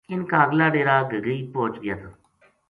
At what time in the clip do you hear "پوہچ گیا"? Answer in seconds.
1.53-1.95